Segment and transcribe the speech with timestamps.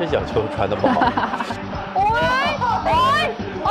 [0.00, 1.00] 这脚球传的不好。
[1.94, 2.56] 哎
[2.86, 3.30] 哎
[3.64, 3.70] 哎！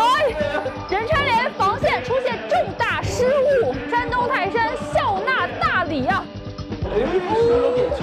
[0.87, 6.23] 任川联防线出现重大失误，山东泰山笑纳大礼啊！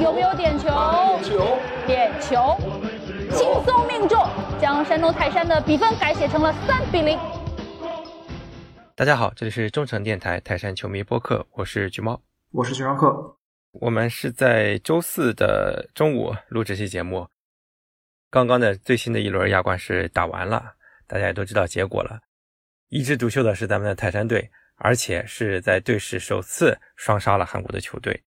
[0.03, 0.67] 有没有点球？
[0.67, 2.57] 点球，点球，
[3.31, 4.27] 轻松命中，
[4.61, 7.17] 将山东泰山的比分改写成了三比零。
[8.97, 12.21] 大家好，这里是中诚电台泰山球迷播客，我是橘猫，
[12.51, 13.37] 我是徐尚克。
[13.75, 17.29] 我们是在周四的中午录这期节目。
[18.31, 20.63] 刚刚的最新的一轮亚冠是打完了，
[21.07, 22.19] 大家也都知道结果了。
[22.89, 28.23] 一枝独秀的是咱们的泰山队，而且是在队史首次双杀了韩国的球队，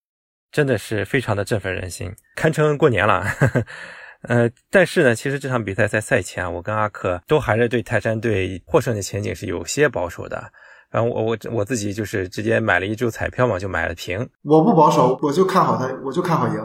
[0.52, 3.26] 真的是非常的振奋人心，堪称过年了。
[4.24, 10.52] 呃，但是呢，其实这场比赛在赛前，我跟阿克都还是对泰山队获胜的前景是有些保守的。
[10.90, 14.28] 然后我我我自己就是直接买了一注彩票嘛，就买了平。
[14.44, 16.60] 我不保守，我就看好他，我就看好赢。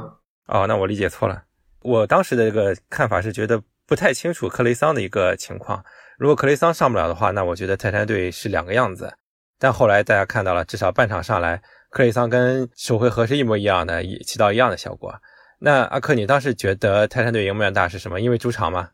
[0.47, 1.45] 哦，那我理解错了。
[1.85, 5.85] 我当时的这个看法是觉得不太清楚克雷桑的一个情况。
[6.19, 9.15] 如果克雷桑上不了的话，那我觉得泰山队是两个样子。
[9.59, 15.15] 但后来大家看到了，至少半场上来，克雷桑跟首回合是一模一样的，也起到一样的效果。
[15.61, 18.21] 那阿克，你当时觉得泰山队赢面大是什么？
[18.21, 18.91] 因为主场吗？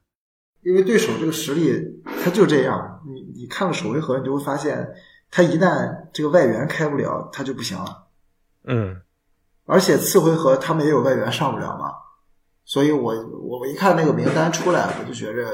[0.62, 3.00] 因为对手这个实力，他就这样。
[3.06, 4.86] 你你看了首回合，你就会发现。
[5.32, 8.08] 他一旦这个外援开不了，他就不行了。
[8.64, 9.00] 嗯，
[9.64, 11.92] 而且次回合他们也有外援上不了嘛，
[12.70, 15.44] 所以我我一看那个名单出来，我就觉着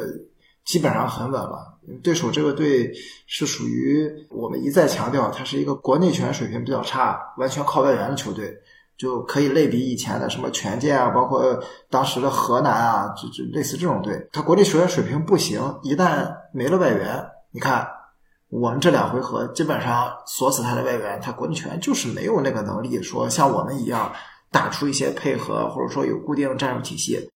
[0.67, 1.78] 基本上很稳了。
[2.03, 2.92] 对手这个队
[3.27, 8.55] 是属于我们一再强调，它是一个国内球员水平比较差、完全靠外援的球队，
[8.98, 11.58] 就可以类比以前的什么权健啊，包括
[11.89, 14.29] 当时的河南啊，就就类似这种队。
[14.30, 17.89] 他国内球员水平不行，一旦没了外援，你看。
[18.48, 24.13] 我们这两回合基本上锁死他的外援，他国内球员就是没有那个能力说像我们一样
[24.51, 27.30] 打出一些配合，或者说有固定战术体系。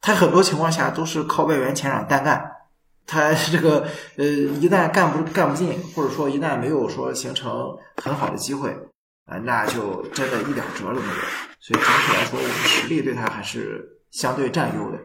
[0.00, 2.52] 他很多情况下都是靠外援前场单干，
[3.06, 8.70] 他这个呃一旦干不干不进，或者说一旦没有说形成很好的机会
[9.24, 11.14] 啊，那就真的一点辙都没有。
[11.60, 14.98] 所以整体来说，我们实力对他还是相对占优的。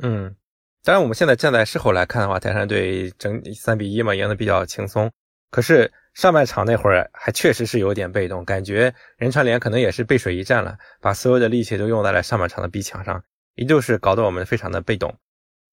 [0.00, 0.34] 嗯。
[0.82, 5.12] 当然，我们现在站在事后来看的话，泰山队整三比一嘛，赢得比较轻松。
[5.50, 13.22] 可是上半场那会儿还确实是有点被动，感觉任川联可能也是背水一战了，把所有的力气都用在了上半场的逼抢上，
[13.54, 15.14] 依旧是搞得我们非常的被动。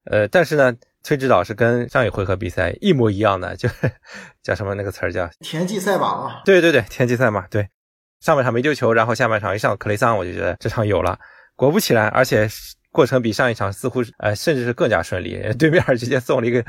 [0.06, 3.68] 呃，但是呢，崔指导是跟上一回合比赛一模一样的，就
[4.42, 6.42] 叫什么那个词儿叫田忌赛马嘛。
[6.46, 7.48] 对对对，田忌赛马。
[7.48, 7.68] 对，
[8.22, 11.20] 上半场没丢球，然后下半场一上克雷桑，我就觉得这场有了。
[11.56, 12.48] 果不其然，而且。
[12.98, 15.40] 过程比上一场似乎是呃，甚至是更加顺利。
[15.60, 16.66] 对面直接送了一个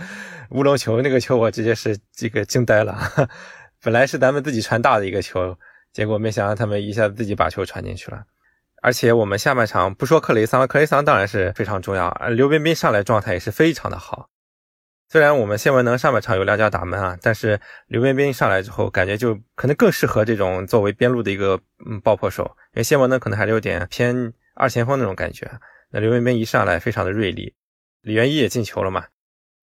[0.51, 2.99] 乌龙球，那个球我直接是这个惊呆了。
[3.83, 5.57] 本来是咱们自己传大的一个球，
[5.91, 8.25] 结果没想到他们一下子自己把球传进去了。
[8.83, 12.15] 而且我们下半场不说克雷桑，克雷桑当然是非常重要。
[12.29, 14.29] 刘彬彬上来状态也是非常的好。
[15.09, 22.45] 虽然我们谢文能上半场有两脚打门啊，但是刘彬彬上来之后，感觉就可能更适合这种作为边路的一个嗯爆破手，
[22.75, 25.51] 因为谢文能可能还是有点偏二前锋那种感觉。
[25.91, 27.55] 那刘彬彬一上来非常的锐利，
[28.03, 29.05] 李元一也进球了嘛？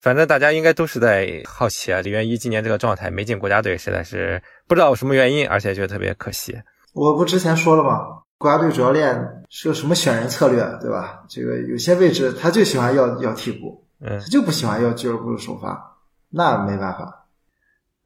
[0.01, 6.55] 反正大家应该都是在好奇啊，李元一今年这个状态没进国家队，实在是不知道什么原因，而且觉得特别可惜。
[6.93, 8.23] 我不之前说了吗？
[8.37, 9.15] 国家队主教练
[9.49, 11.23] 是个什么选人策略，对吧？
[11.29, 15.97] 这个有些位置他就喜欢要要替补，嗯，他就不喜欢要俱乐部的首发，
[16.29, 17.27] 那没办法。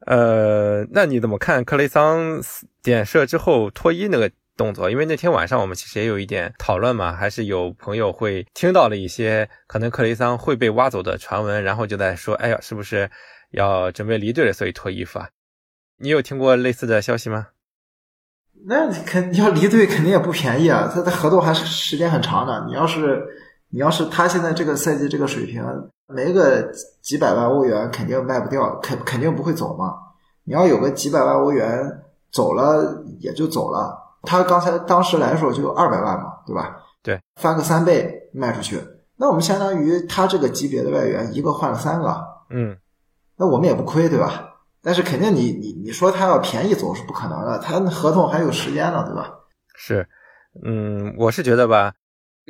[0.06, 2.40] 呃，那你怎么看克雷桑
[2.82, 4.30] 点射之后脱衣那个？
[4.60, 13.10] 动作，因为那天晚上我们其实也有一点讨论嘛，还是有朋友会听到了一些可能克雷桑会被挖走的传闻，然后就在说，哎呀，是不是
[13.52, 15.30] 要准备离队了，所以脱衣服啊？
[15.96, 17.46] 你有听过类似的消息吗？
[18.66, 22.66] 那肯要离队肯定也不便宜啊，他的合同还是时间很长的。
[22.68, 23.26] 你要是
[23.70, 25.64] 你要是他现在这个赛季这个水平，
[26.06, 26.70] 没个
[27.00, 29.94] 几百万欧元肯定卖不掉，肯肯定不会走嘛。
[30.44, 34.09] 你要有个几百万欧元走了也就走了。
[34.22, 36.76] 他刚才当时来的时候就二百万嘛，对吧？
[37.02, 38.78] 对，翻个三倍卖出去，
[39.16, 42.76] 那我们相当于他这个级别的外援一个换了三个，嗯，
[43.38, 44.48] 那我们也不亏，对吧？
[44.82, 49.30] 但是肯定你你你说他要便宜走是不可能的，他合同还有时间呢，对吧？
[49.74, 50.06] 是，
[50.64, 51.94] 嗯，我是觉得吧，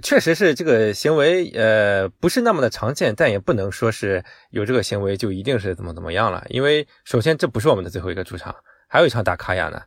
[0.03, 8.53] 确实是这个行为，呃，不是那么的常见，但也不能说是有这个行为就一定是怎么怎么样了，因为首先这不是我们的最后一个主场，
[8.89, 9.81] 还有一场打卡亚呢。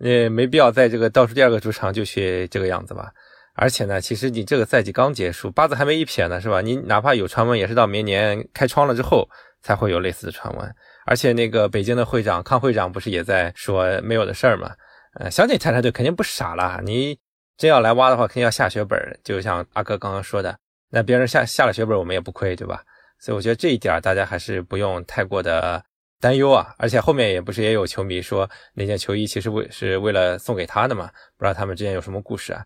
[0.00, 3.12] 呃，没必要在这个倒数第二个主场就去这个样子吧。
[3.54, 6.60] 而且呢，其实你这个赛季刚结束，八字还没一撇呢，是吧？
[6.60, 9.28] 你哪怕有传闻，也是到明年开窗了之后
[9.62, 10.74] 才会有类似的传闻。
[11.04, 14.72] 而且那个北京的会长康会长不是也在说没有的事儿嘛？
[15.18, 17.18] 呃，相信泰山队肯定不傻了，你
[17.58, 20.56] 真要来挖的话，肯定要下血本，就像阿哥刚刚说的，
[20.90, 22.82] 那别人下下了血本，我们也不亏，对吧？
[23.18, 25.84] 所以我觉得这一点大家还是不用太过的
[26.20, 26.74] 担忧啊。
[26.78, 32.64] 而且后面也不是也有球迷说那件球衣其实为是为了送给他的嘛，不知道他们之间有什么故事啊？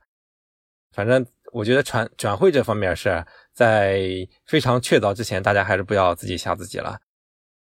[0.92, 4.06] 反正我觉得转转会这方面是在
[4.46, 6.98] 非常确凿之前，大家还是不要自己吓自己了，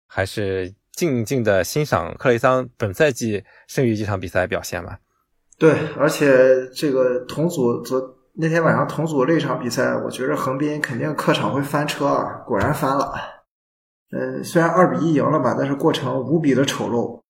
[0.07, 4.99] 还是静静的欣赏克雷桑本赛季剩余几场比赛表现吧。
[5.59, 8.01] 对，而且这个同组昨
[8.35, 13.15] 那天晚上同组那场比赛，我觉得横滨肯定客场会翻车啊，果然翻了。
[14.17, 17.21] 嗯，虽然二比一赢了吧，但是过程无比的丑陋。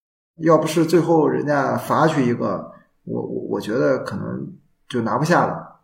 [0.42, 2.70] 要不是最后人家罚去一个，
[3.04, 4.52] 我我我觉得可能
[4.88, 5.80] 就拿不下了。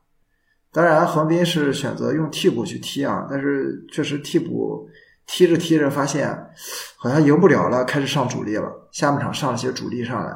[0.72, 4.88] 当然，横滨是选择用替补去踢啊，但是确实替补
[5.26, 6.36] 踢着踢着发现
[6.96, 8.70] 好像赢不了了，开始上主力了。
[8.92, 10.30] 下半场上了些主力上来。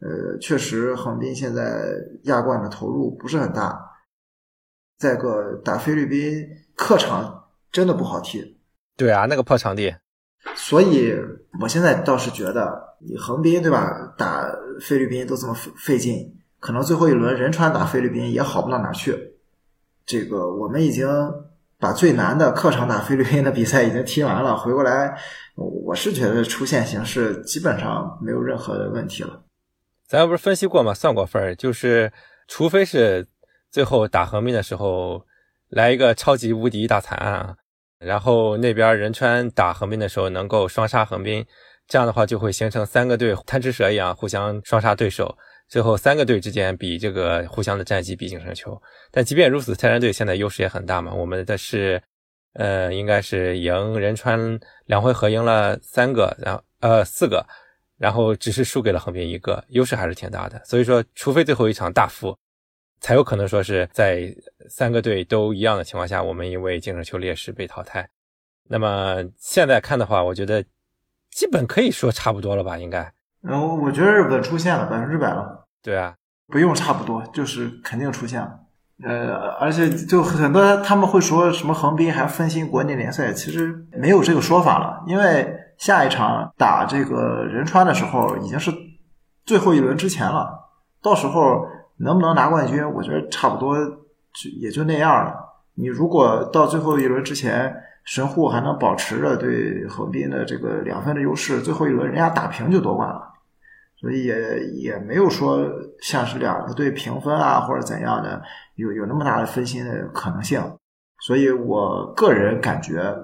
[0.00, 1.82] 呃，确实，横滨现在
[2.24, 3.80] 亚冠的投入不是很大。
[4.98, 6.46] 再个，打菲律宾
[6.76, 8.58] 客场真的不好踢。
[8.96, 9.96] 对啊，那个破场地。
[10.54, 11.14] 所以，
[11.60, 14.14] 我现在倒是觉得，你横滨对吧？
[14.16, 14.46] 打
[14.80, 19.36] 菲律宾都这么费费劲，可能最后一轮仁川打菲律宾也好不到哪去。
[20.06, 21.08] 这个，我们已经
[21.78, 25.18] 把最难的客场打菲律宾的比赛已经踢完了，回过来，
[25.56, 29.42] 我是觉得出线形势基本上没有任何的问题了。
[30.06, 30.92] 咱不是分析过吗？
[30.94, 32.12] 算过分儿，就是
[32.46, 33.26] 除非是
[33.70, 35.24] 最后打横滨的时候
[35.70, 37.56] 来一个超级无敌大惨案啊，
[38.04, 41.44] 然后那边仁川打横滨的时候能够双杀横滨，
[41.88, 45.36] 这样的话就会形成三个队贪吃蛇一样互相双杀对手，
[45.68, 48.80] 最后三个队之间比这个互相的战绩比净胜球。
[49.10, 52.02] 但即便如此，泰山队现在优势也很大嘛，我们的是
[52.54, 57.44] 呃应该是赢仁川两回合赢了三个，然后呃四个。
[57.96, 60.60] 然后只是输给了横滨一个，优势还是挺大的。
[60.64, 62.36] 所以说，除非最后一场大负，
[63.04, 64.34] 才有可能说是在
[64.66, 68.08] 三个队都一样的情况下，我们因为净胜球劣势被淘汰。
[68.66, 70.64] 那么现在看的话，我觉得
[71.30, 72.78] 基本可以说差不多了吧？
[72.78, 73.12] 应该。
[73.42, 75.66] 然后我觉得稳出现了，百分之百了。
[75.82, 76.14] 对啊，
[76.46, 78.58] 不用差不多，就是肯定出现了。
[79.04, 85.60] 呃，而且就很多他们会说什么横滨还分心国内联赛，其实没有这个说法了，因为。
[85.76, 88.72] 下一场打这个仁川的时候，已经是
[89.44, 90.70] 最后一轮之前了。
[91.02, 91.66] 到时候
[91.98, 95.34] 能不能拿冠军，我觉得差不多就也就那样了。
[95.74, 97.74] 你如果到最后一轮之前，
[98.04, 103.32] 神户还能保持着对横滨的这个两分的优势，最后一轮人家打平就夺冠了。
[104.00, 105.66] 所以也也没有说
[106.00, 108.42] 像是两个队平分啊或者怎样的，
[108.74, 110.62] 有有那么大的分心的可能性。
[111.20, 113.14] 所以我个人感觉。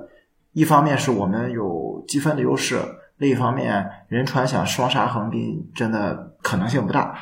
[0.53, 2.77] 一方面是我们有积分的优势，
[3.19, 7.15] 另一方面仁川想双杀横滨，真的可能性不大。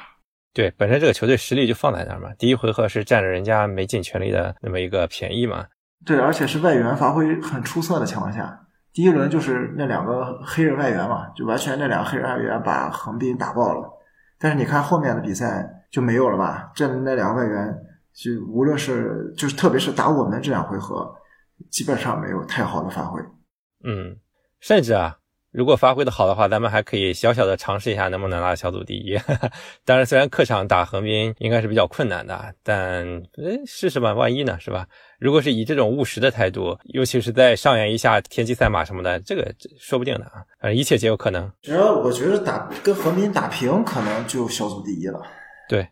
[0.59, 5.65] 对，本身这个球队实力就放在那儿嘛，第一回合是占着人家没尽全力的那么一个便宜嘛。
[6.05, 8.59] 对，而且是外援发挥很出色的情况下，
[8.93, 13.89] 第一轮就是那两个黑人外援嘛，就完全那两个黑人外援把横滨打爆了。
[14.37, 16.73] 但是你看后面的比赛就没有了吧？
[16.75, 17.73] 这那两个外援
[18.13, 21.09] 就无论是就是特别是打我们这两回合。
[21.71, 23.21] 基本上没有太好的发挥，
[23.85, 24.17] 嗯，
[24.59, 25.19] 甚至啊，
[25.59, 29.19] 如果发挥的好的话，咱们还可以小小的尝试一下能不能拿小组第一。
[29.85, 33.05] 当然，虽然客场打横滨应该是比较困难的，但
[33.43, 34.87] 诶，试试吧，万一呢，是吧？
[35.19, 41.51] 如果是以这种务实的态度，尤其是在上演一下天际赛马什么的，这个说不定的啊，反正一切皆有可能。
[41.61, 45.21] 只要我觉得打跟横滨打平，可能就小组第一了。
[45.69, 45.89] 对。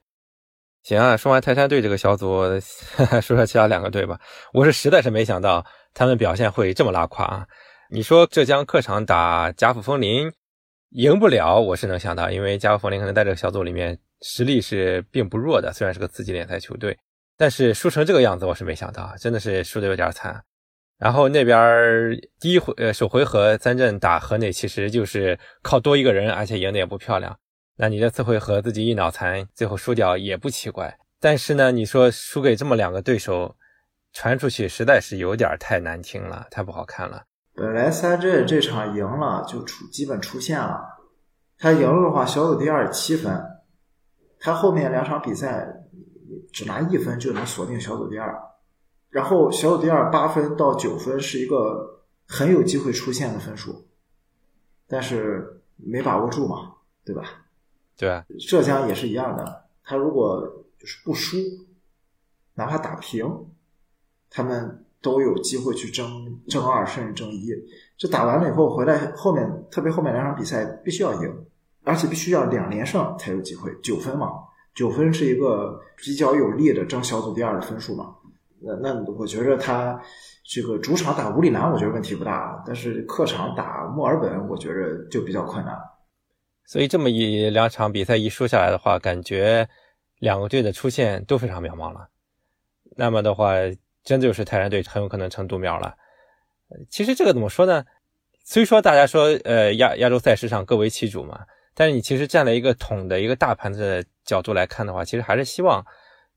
[0.85, 2.45] 行啊，说完泰山队这个小组，
[3.21, 4.21] 说说其他两个队吧。
[4.53, 7.45] 我是实在是没想到他们表现会这么拉胯啊！
[7.89, 10.33] 你说浙江客场打加富风林
[10.91, 16.99] 赢不了，我是能想到，因为加富风林可能在这个小组里面实力是并不弱的，虽然是个次级联赛球队，
[17.37, 20.43] 但是输成这个样子，我是没想到，真的是输的有点惨。
[20.99, 21.59] 然后那边
[22.41, 27.39] 第一回呃首回合三镇打河内，其实就是靠多一个人，而且赢的也不漂亮。
[27.77, 30.99] 那你这次回合自己一脑残，最后输掉也不奇怪。
[31.21, 33.55] 但是呢，你说输给这么两个对手，
[34.13, 37.26] 传出去实在是有点太难听了，太不好看了。
[37.57, 40.99] 本来三镇这场赢了就出基本出线了，
[41.59, 43.43] 他赢了的话小组第二七分，
[44.39, 45.87] 他后面两场比赛
[46.53, 48.39] 只拿一分就能锁定小组第二，
[49.09, 53.89] 然后小组第二八分到九分是一个很有机会出线的分数，
[54.87, 57.25] 但是没把握住嘛，对吧？
[57.97, 59.65] 对，浙江也是一样的。
[59.83, 61.39] 他如果就是不输，
[62.55, 63.47] 哪怕打平，
[64.29, 66.05] 他们都有机会去争
[66.49, 67.53] 争二甚至争一。
[67.97, 71.47] 这打完了以后回来，后面特别后面两场比赛必须要赢，
[71.85, 74.33] 而且必须要两连胜才有机会，九分嘛，
[74.75, 78.17] 九分是一个比较有利的争小组第二的分数嘛。
[78.61, 80.01] 那那我觉着他
[80.45, 85.73] 这个主场打乌里南，我觉得问题不大，但是客场打墨尔本，我觉着就比较困难。
[86.65, 89.69] 所以这么一两场比赛一输下来的话，感觉
[90.19, 92.09] 两个队的出线都非常渺茫了。
[92.97, 93.53] 那么的话，
[94.07, 95.95] 真的就是泰山队很有可能成独苗了。
[96.89, 97.85] 其实这个怎么说呢？
[98.43, 101.45] 虽说大家说呃亚亚洲赛事上各为其主嘛，
[101.75, 105.85] 但是你其实站在一个统的一个大盘子的角度来看的话，其实还是希望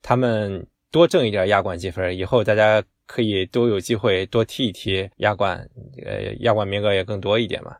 [0.02, 5.70] 他们多挣一点亚冠积分，以后大家可以都有机会多踢一踢亚冠，
[6.06, 7.78] 呃亚冠名额也更多一点嘛。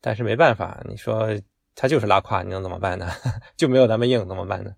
[0.00, 1.38] 但是没办法，你说。
[1.80, 3.06] 他就是拉胯，你能怎么办呢？
[3.56, 4.72] 就没有咱们硬，怎么办呢？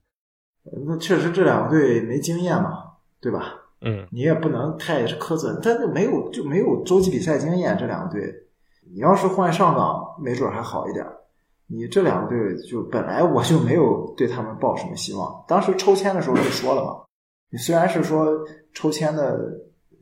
[0.86, 3.54] 那确实这两个队没经验嘛，对吧？
[3.82, 8.32] 嗯，你也不能太苛责，但是没有就没有洲际比赛经验，这两个队，
[8.92, 11.04] 你要是换上港，没准还好一点。
[11.66, 17.04] 你这两个队就本来我就没有对他们抱什么希望，当时抽签的时候就说了嘛，
[17.50, 18.26] 你虽然是说
[18.74, 19.38] 抽签的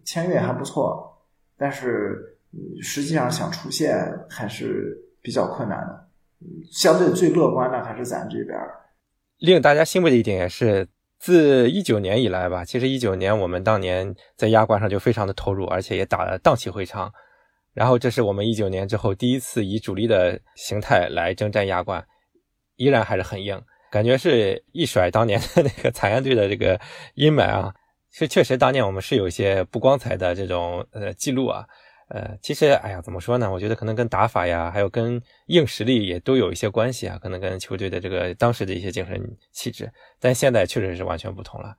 [0.04, 1.22] 签运还不错，
[1.58, 2.38] 但是
[2.80, 6.08] 实际上想出线还是比较困难的。
[6.72, 8.58] 相对最乐观的还是咱这边。
[9.38, 17.12] 令大家欣慰的一点也是，自一九年以来吧，其实一九年我们当年在亚冠上就非常的投入，而且也打得荡气回肠。
[17.74, 22.04] 然后这是我们一九年之后第一次以主力的形态来征战亚冠，
[22.76, 23.60] 依然还是很硬，
[23.90, 26.80] 感觉是一甩当年的那个惨案队的这个
[27.14, 27.74] 阴霾啊。
[28.10, 31.66] 是确实当年我们是有一些不光彩的这种呃记录啊。
[32.10, 33.50] 呃，其实，哎呀，怎么说呢？
[33.52, 37.18] 我觉得可能跟打法呀，还有跟硬实力也都有一些关系啊。
[37.22, 41.76] 可能跟球队的这个当时的一些精神气质，但现在确实是完全不同了。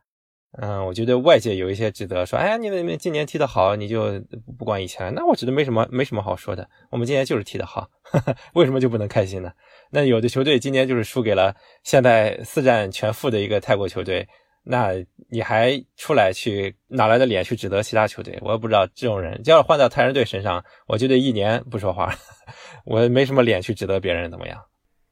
[0.61, 4.19] 嗯，我觉得外界有一些指责说，哎呀，你们今年踢得好，你就
[4.57, 5.11] 不管以前。
[5.15, 6.69] 那我觉得没什么，没什么好说的。
[6.91, 7.87] 我们今年就是踢得好，
[8.53, 9.51] 为什么就不能开心呢？
[9.91, 14.27] 那有的球队今年就是输给了现在四战全负的一个泰国球队。
[14.63, 14.93] 那
[15.29, 18.37] 你还出来去哪来的脸去指责其他球队？
[18.41, 22.13] 我也不知道这种人，要是换到泰山队身上，我就得一年不说话，
[22.85, 24.59] 我没什么脸去指责别人怎么样。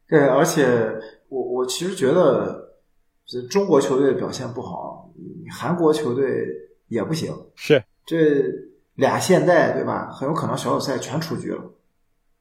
[0.08, 0.66] 对，而且
[1.30, 2.78] 我我其实觉得，
[3.26, 5.10] 这中国球队表现不好，
[5.60, 6.46] 韩国球队
[6.88, 7.34] 也不行。
[7.56, 8.44] 是这
[8.96, 10.10] 俩现在对吧？
[10.12, 11.64] 很有可能小组赛全出局了，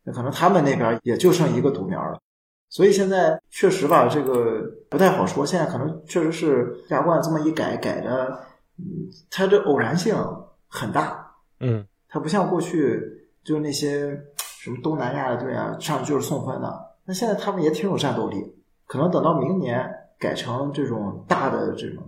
[0.04, 2.20] 那可能他们那边也就剩一个独苗了。
[2.68, 5.46] 所以现在确实吧，这个不太好说。
[5.46, 8.38] 现在可能确实是亚冠这么一改，改的，
[8.76, 8.84] 嗯，
[9.30, 10.14] 它的偶然性
[10.66, 13.00] 很大，嗯，它不像过去
[13.44, 16.96] 就是那些什么东南亚的队啊，上去就是送分的。
[17.04, 18.44] 那现在他们也挺有战斗力，
[18.86, 22.02] 可能等到明年改成这种大的这种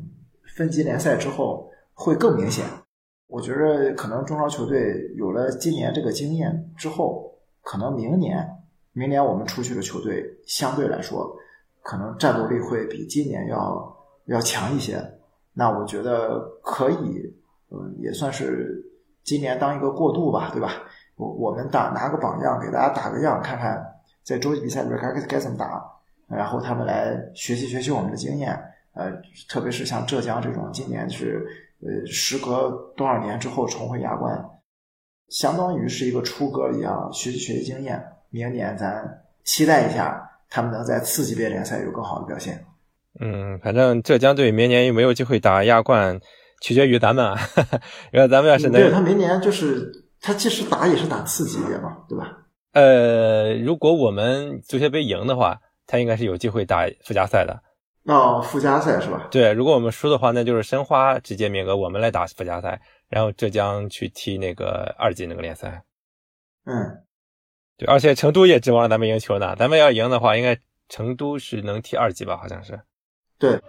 [0.56, 2.64] 分级联赛之后，会更明显。
[3.28, 8.46] 我觉得可能中超球队有了今年这个经验之后，可能明年。
[8.98, 11.32] 明年我们出去的球队相对来说，
[11.82, 15.00] 可能战斗力会比今年要要强一些。
[15.52, 17.32] 那我觉得可以，
[17.70, 18.84] 嗯，也算是
[19.22, 20.82] 今年当一个过渡吧，对吧？
[21.14, 23.80] 我我们打拿个榜样，给大家打个样，看看
[24.24, 25.80] 在洲际比赛里边该该怎么打，
[26.28, 28.60] 然后他们来学习学习我们的经验。
[28.94, 29.12] 呃，
[29.48, 31.46] 特别是像浙江这种，今年是
[31.82, 34.44] 呃时隔多少年之后重回亚冠，
[35.28, 38.04] 相当于是一个出格一样，学习学习经验。
[38.30, 40.20] 明年咱期待一下，
[40.50, 42.64] 他们能在次级别联赛有更好的表现。
[43.20, 46.20] 嗯，反正浙江队明年有没有机会打亚冠，
[46.60, 47.36] 取决于咱们啊。
[48.12, 52.36] 因为咱们要是能，对他明年就是他即使打也是打次级别嘛，对吧？
[52.74, 57.60] 呃，如果我们足协杯赢的话，他应该是有机会打附加赛的。
[58.04, 59.26] 哦，附加赛是吧？
[59.30, 65.82] 对，如果我们输的话，那就是申花直接名额，我们来打附加赛，然后浙江去踢那个二级那个联赛。
[66.66, 67.02] 嗯。
[67.78, 69.54] 对，而且成都也指望咱们赢球呢。
[69.56, 70.58] 咱们要赢的话，应该
[70.88, 72.36] 成都是能踢二级吧？
[72.36, 72.80] 好像是。
[73.38, 73.60] 对。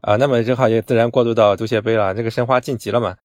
[0.00, 2.14] 啊，那么正好也自然过渡到足协杯了。
[2.14, 3.16] 这个申花晋级了嘛？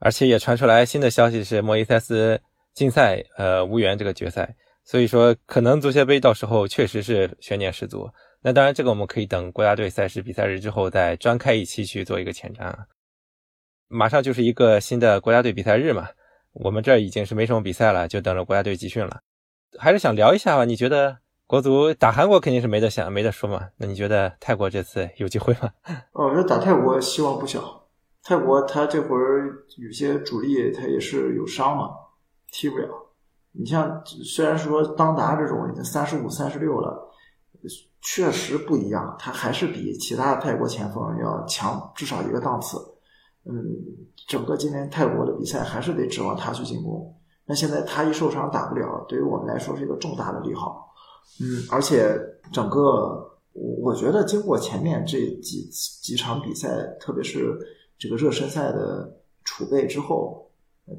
[0.00, 2.40] 而且也传出来新的消息是莫伊塞斯
[2.74, 4.56] 禁赛，呃，无缘这个决赛。
[4.82, 8.10] 所以说，可能足协杯到时候确实是悬念十足。
[8.40, 12.78] 那当然，这个我们可以等国家队赛事比赛日之后再专开一期去做一个前瞻啊。
[13.92, 16.08] 马上就是一个新的国家队比赛日嘛，
[16.54, 19.20] 我们这已经是没什么比赛了，就等着国家队集训了。
[19.78, 20.64] 还是想聊一下吧？
[20.64, 23.68] 你觉得国足打韩国肯定是没得想、没得说嘛？
[23.76, 25.70] 那你觉得泰国这次有机会吗？
[26.12, 27.88] 哦，我觉得打泰国希望不小。
[28.22, 31.90] 泰国他这会儿有些主力他也是有伤嘛，
[32.50, 32.88] 踢不了。
[33.52, 37.10] 你像虽然说当达这种已经三十五、三十六了，
[38.00, 42.78] 确实不一样，他还是比其他泰国前锋要强至少一个档次。
[43.44, 43.54] 嗯，
[44.28, 47.14] 整个今年泰国的比赛还是得指望他去进攻。
[47.44, 50.92] 那现在他一受伤打不了，对于我们来说是一个重大的利好。
[51.40, 52.16] 嗯，而且
[52.52, 55.68] 整个我觉得经过前面这几
[56.02, 56.68] 几场比赛，
[57.00, 57.58] 特别是
[57.98, 59.12] 这个热身赛的
[59.44, 60.48] 储备之后，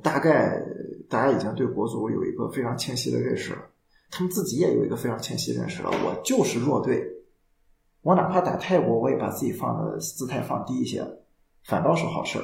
[0.01, 0.61] 大概
[1.09, 3.59] 大家已经对国足有一个非常清晰的认识了。
[4.11, 7.03] 他们自己也有一个非常清晰认识了，我就是弱队，
[8.01, 11.03] 我哪怕打泰国，我也把自己放的姿态放低一些，
[11.63, 12.39] 反倒是好事。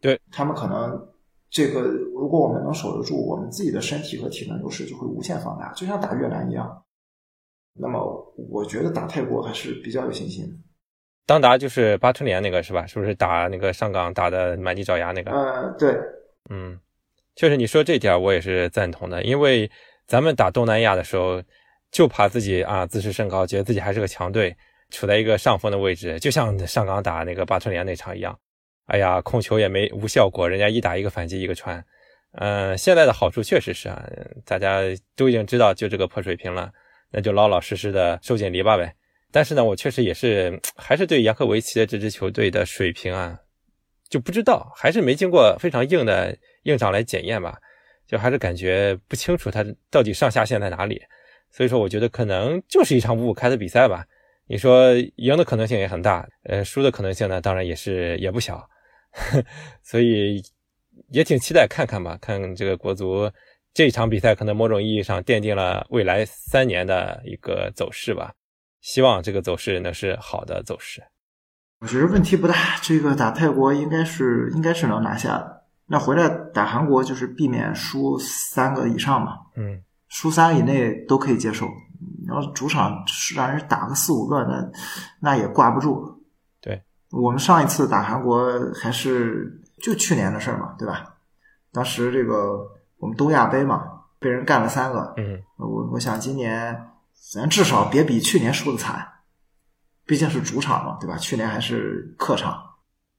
[0.00, 1.08] 对他们可能
[1.50, 6.84] 这个，如果我们能守得住，我们自己的身体和体能优势就会无限放大，就像打越南一样。
[7.74, 10.54] 那么，我觉得打泰国还是比较有信心的。
[11.26, 12.86] 当达就是八春联那个是吧？
[12.86, 15.30] 是不是打那个上港打的满地找牙那个？
[15.30, 15.96] 呃，对，
[16.50, 16.78] 嗯，
[17.36, 19.70] 确实你说这点我也是赞同的，因为。
[20.06, 21.42] 咱们打东南亚的时候，
[21.90, 24.54] 就怕自己啊自视甚高，觉得自己还是个强队，
[24.90, 28.38] 处在一个上风的位置，就像上港打那个八春联那场一样。
[28.86, 31.84] 哎呀，控球也没无效果，人家一打一个反击一个传。
[32.32, 34.04] 嗯，现在的好处确实是啊，
[34.44, 34.80] 大家
[35.16, 36.70] 都已经知道就这个破水平了，
[37.10, 38.94] 那就老老实实的收紧篱笆呗。
[39.30, 43.38] 但是呢，我确实也是还是对杨科维奇的这支球队的水平啊，
[44.08, 47.58] 就不知道，还是没经过非常硬的硬仗来检验吧。
[48.06, 51.00] 就还是感觉不清楚他到底上下限在哪里，
[51.50, 54.04] 所以说我觉得可能就是一场五五开的比赛吧。
[54.46, 58.68] 你说赢的可能性也很大，呃，输的可能性呢，当然也是也不小，
[59.82, 60.42] 所以
[61.08, 63.30] 也挺期待看看吧，看这个国足
[63.72, 68.32] 这场比赛可能某种意义上奠定了未来三年的一个走势吧。
[68.80, 71.02] 希望这个走势呢是好的走势。
[71.80, 75.64] 我觉得问题不大，这个打泰国应该是应该是能拿下的。
[75.86, 81.66] 那回来打韩国就是避免输三个以上嘛，嗯，输三以内都可以接受。
[82.26, 84.70] 然后主场让人打个四五个，那
[85.20, 86.23] 那也挂不住。
[87.10, 91.16] 对，我们上一次打韩国还是就去年的事儿嘛，对吧？
[91.72, 92.66] 当时这个
[92.98, 93.84] 我们东亚杯嘛，
[94.18, 95.14] 被人干了三个。
[95.16, 96.88] 嗯，我我想今年
[97.32, 99.06] 咱至少别比去年输的惨，
[100.06, 101.16] 毕竟是主场嘛，对吧？
[101.16, 102.52] 去年还是客场。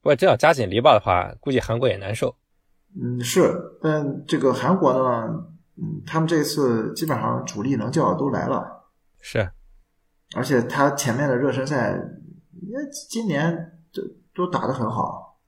[0.01, 2.35] 不过这要加紧篱笆的话，估计韩国也难受。
[2.95, 5.27] 嗯，是，但这个韩国呢，
[5.75, 8.85] 嗯，他们这次基本上主力能叫的都来了，
[9.19, 9.49] 是，
[10.33, 11.91] 而且他前面的热身赛，
[12.61, 12.77] 也
[13.09, 15.39] 今年都都打得很好，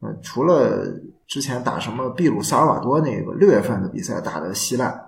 [0.00, 0.84] 嗯，除了
[1.26, 5.00] 之前打什么秘鲁萨尔瓦多那个六月份的比赛打的稀烂，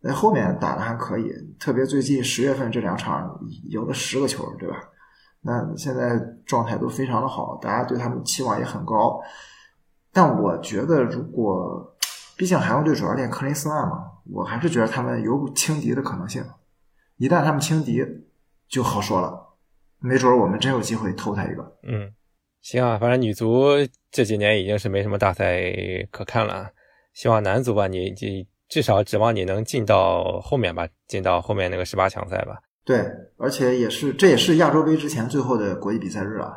[0.00, 4.76] 那后面打的还可以，特别最近十月份这两场赢了十个球，对吧？
[5.40, 9.20] 那现在状态都非常的好，大家对他们期望也很高。
[10.12, 11.96] 但我觉得，如果
[12.36, 16.44] 毕竟韩国队主要练克林斯曼嘛，我还是觉得他们有轻敌的可能性。
[17.16, 18.04] 一旦他们轻敌，
[18.68, 19.54] 就好说了，
[20.00, 21.62] 没准我们真有机会偷他一个。
[21.82, 22.12] 嗯，
[22.60, 23.66] 行啊，反正女足
[24.10, 25.60] 这几年已经是没什么大赛
[26.10, 26.70] 可看了，
[27.14, 32.58] 希望男足吧，你你至少指望你能进到后面吧，进到后面那个十八强赛吧。
[32.84, 33.04] 对，
[33.36, 36.52] 而且也是这也是亚洲杯之前最后的国际比赛日啊。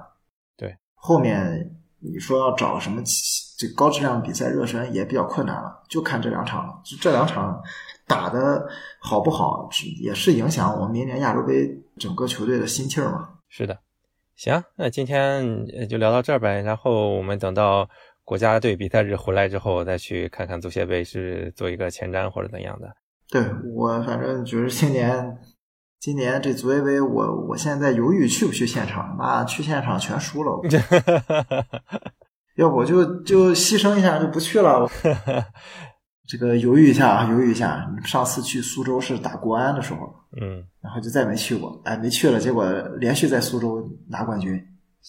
[0.58, 1.78] 对，后面。
[2.04, 3.00] 你说要找什么
[3.60, 6.82] 这高质量比赛热身也比较困难了，就看这两场了。
[6.84, 7.62] 就这两场
[8.08, 8.68] 打的
[9.00, 9.70] 好不好，
[10.02, 13.30] 也是影响我们明年亚洲杯整个球队的心气儿嘛。
[13.50, 13.78] 是的，
[14.44, 16.64] 行，那今天就聊到这儿呗。
[16.64, 17.88] 然后我们等到
[18.24, 22.92] 国家队比赛日回来之后，再去看看足协杯是做一个前瞻或者怎样的。
[23.30, 23.40] 对
[23.76, 25.38] 我反正觉得今年。
[26.00, 30.60] 今年这足协杯，我我现在犹豫去不去现场，妈去现场全输了，
[32.58, 34.90] 要不就就牺牲一下就不去了。
[36.28, 37.90] 这个犹豫一下啊，犹豫一下。
[38.06, 44.66] 上次去苏州是打国安的时候，嗯，然后就再没去过，哎，没去了，结果连续在苏州拿冠军。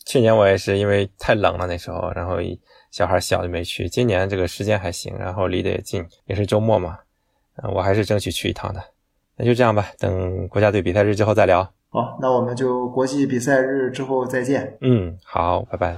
[0.07, 2.39] 去年我也是因为太冷了那时候，然后
[2.91, 3.89] 小孩小就没去。
[3.89, 6.99] 今年这个时间还行，然后离得也近，也是周末嘛，
[7.73, 8.83] 我还是争取去一趟的。
[9.37, 11.63] 那就这样吧，等国家队比赛日之后再聊。
[11.91, 14.77] 好，那我们就国际比赛日之后再见。
[14.81, 15.97] 嗯，好，拜拜。